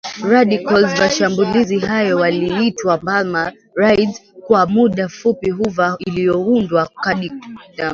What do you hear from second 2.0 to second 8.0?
waliitwa Palmer Raids Kwa muda mfupi Hoover iliyoundwa kadi namba mia